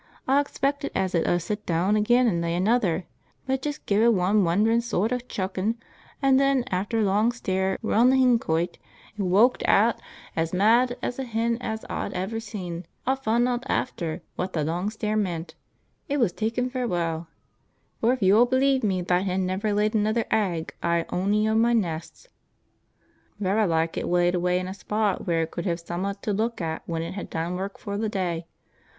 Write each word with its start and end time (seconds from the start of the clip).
Aw 0.27 0.39
expected 0.39 0.89
as 0.95 1.13
it 1.13 1.27
'ud 1.27 1.39
sit 1.43 1.63
deawn 1.67 1.93
ageean 1.95 2.25
an' 2.27 2.41
lay 2.41 2.55
another. 2.55 3.05
"But 3.45 3.53
it 3.53 3.61
just 3.61 3.85
gi'e 3.85 4.11
one 4.11 4.43
wonderin' 4.43 4.81
sooart 4.81 5.11
o' 5.11 5.19
chuck, 5.19 5.59
an 5.59 5.75
then, 6.23 6.63
after 6.71 7.01
a 7.01 7.03
long 7.03 7.31
stare 7.31 7.77
reawnd 7.83 8.11
th' 8.11 8.17
hen 8.17 8.39
coyt, 8.39 8.77
it 9.15 9.21
woked 9.21 9.61
eawt, 9.67 9.99
as 10.35 10.53
mad 10.55 10.97
a 11.03 11.11
hen 11.23 11.59
as 11.61 11.85
aw've 11.87 12.13
ever 12.13 12.39
sin. 12.39 12.87
Aw 13.05 13.13
fun' 13.13 13.43
eawt 13.45 13.61
after, 13.67 14.23
what 14.37 14.53
th' 14.53 14.65
long 14.65 14.89
stare 14.89 15.15
meant. 15.15 15.53
It 16.09 16.19
were 16.19 16.29
tekkin' 16.29 16.71
farewell! 16.71 17.27
For 17.99 18.11
if 18.11 18.23
yo'll 18.23 18.47
believe 18.47 18.83
me 18.83 19.01
that 19.03 19.25
hen 19.25 19.45
never 19.45 19.71
laid 19.71 19.93
another 19.93 20.25
egg 20.31 20.73
i' 20.81 21.05
ony 21.11 21.47
o' 21.47 21.53
my 21.53 21.73
nests. 21.73 22.27
"Varra 23.39 23.67
like 23.67 23.97
it 23.97 24.07
laid 24.07 24.33
away 24.33 24.57
in 24.57 24.67
a 24.67 24.73
spot 24.73 25.27
wheear 25.27 25.43
it 25.43 25.51
could 25.51 25.65
hev 25.65 25.79
summat 25.79 26.23
to 26.23 26.33
luk 26.33 26.59
at 26.59 26.81
when 26.87 27.03
it 27.03 27.13
hed 27.13 27.29
done 27.29 27.53
wark 27.53 27.77
for 27.77 27.99
th' 27.99 28.09
day. 28.09 28.47